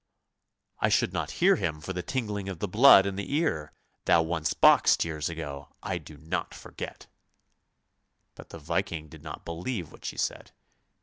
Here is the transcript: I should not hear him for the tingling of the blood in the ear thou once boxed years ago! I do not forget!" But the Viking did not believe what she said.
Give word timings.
I 0.79 0.89
should 0.89 1.13
not 1.13 1.29
hear 1.45 1.57
him 1.57 1.79
for 1.79 1.93
the 1.93 2.01
tingling 2.01 2.49
of 2.49 2.57
the 2.57 2.67
blood 2.67 3.05
in 3.05 3.17
the 3.17 3.31
ear 3.35 3.71
thou 4.05 4.23
once 4.23 4.51
boxed 4.55 5.05
years 5.05 5.29
ago! 5.29 5.75
I 5.83 5.99
do 5.99 6.17
not 6.17 6.55
forget!" 6.55 7.05
But 8.33 8.49
the 8.49 8.57
Viking 8.57 9.09
did 9.09 9.21
not 9.21 9.45
believe 9.45 9.91
what 9.91 10.03
she 10.03 10.17
said. 10.17 10.53